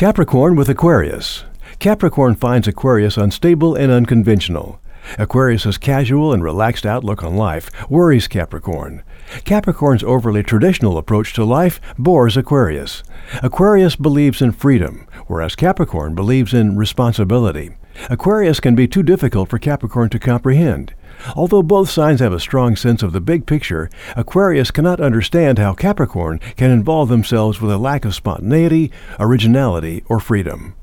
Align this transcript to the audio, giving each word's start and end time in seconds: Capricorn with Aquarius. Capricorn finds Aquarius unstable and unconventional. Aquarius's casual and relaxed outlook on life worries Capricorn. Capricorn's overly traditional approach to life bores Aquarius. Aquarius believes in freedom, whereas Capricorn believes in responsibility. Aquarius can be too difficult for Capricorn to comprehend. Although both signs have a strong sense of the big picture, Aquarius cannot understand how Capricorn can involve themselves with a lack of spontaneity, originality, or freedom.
Capricorn 0.00 0.56
with 0.56 0.70
Aquarius. 0.70 1.44
Capricorn 1.78 2.34
finds 2.34 2.66
Aquarius 2.66 3.18
unstable 3.18 3.74
and 3.74 3.92
unconventional. 3.92 4.80
Aquarius's 5.18 5.78
casual 5.78 6.32
and 6.32 6.42
relaxed 6.42 6.86
outlook 6.86 7.22
on 7.22 7.36
life 7.36 7.70
worries 7.90 8.28
Capricorn. 8.28 9.02
Capricorn's 9.44 10.02
overly 10.02 10.42
traditional 10.42 10.98
approach 10.98 11.32
to 11.34 11.44
life 11.44 11.80
bores 11.98 12.36
Aquarius. 12.36 13.02
Aquarius 13.42 13.96
believes 13.96 14.42
in 14.42 14.52
freedom, 14.52 15.06
whereas 15.26 15.56
Capricorn 15.56 16.14
believes 16.14 16.54
in 16.54 16.76
responsibility. 16.76 17.70
Aquarius 18.08 18.60
can 18.60 18.74
be 18.74 18.88
too 18.88 19.02
difficult 19.02 19.48
for 19.48 19.58
Capricorn 19.58 20.08
to 20.10 20.18
comprehend. 20.18 20.94
Although 21.36 21.62
both 21.62 21.90
signs 21.90 22.20
have 22.20 22.32
a 22.32 22.40
strong 22.40 22.76
sense 22.76 23.02
of 23.02 23.12
the 23.12 23.20
big 23.20 23.46
picture, 23.46 23.90
Aquarius 24.16 24.70
cannot 24.70 25.00
understand 25.00 25.58
how 25.58 25.74
Capricorn 25.74 26.38
can 26.56 26.70
involve 26.70 27.08
themselves 27.08 27.60
with 27.60 27.70
a 27.70 27.78
lack 27.78 28.04
of 28.04 28.14
spontaneity, 28.14 28.90
originality, 29.18 30.02
or 30.08 30.18
freedom. 30.18 30.74